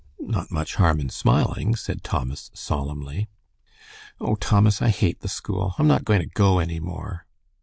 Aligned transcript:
"Not 0.19 0.49
much 0.49 0.77
harm 0.77 0.99
in 0.99 1.09
smiling," 1.09 1.75
said 1.75 2.03
Thomas, 2.03 2.49
solemnly. 2.55 3.29
"Oh, 4.19 4.33
Thomas, 4.33 4.81
I 4.81 4.89
hate 4.89 5.19
the 5.19 5.27
school. 5.29 5.75
I'm 5.77 5.85
not 5.87 6.05
going 6.05 6.21
to 6.21 6.25
go 6.25 6.57
any 6.57 6.79
more." 6.79 7.27